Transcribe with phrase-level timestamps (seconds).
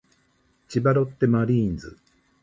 [0.67, 1.95] 千葉ロッテマリーンズ